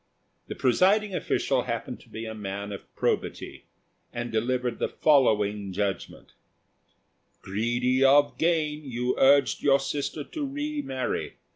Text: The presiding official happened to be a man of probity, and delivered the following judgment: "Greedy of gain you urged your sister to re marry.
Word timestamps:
The 0.47 0.55
presiding 0.55 1.13
official 1.13 1.61
happened 1.61 1.99
to 1.99 2.09
be 2.09 2.25
a 2.25 2.33
man 2.33 2.71
of 2.71 2.91
probity, 2.95 3.65
and 4.11 4.31
delivered 4.31 4.79
the 4.79 4.89
following 4.89 5.71
judgment: 5.71 6.33
"Greedy 7.43 8.03
of 8.03 8.35
gain 8.39 8.83
you 8.83 9.15
urged 9.19 9.61
your 9.61 9.79
sister 9.79 10.23
to 10.23 10.43
re 10.43 10.81
marry. 10.81 11.35